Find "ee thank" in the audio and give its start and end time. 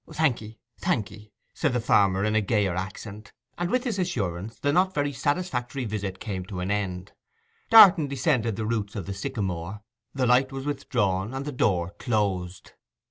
0.41-1.11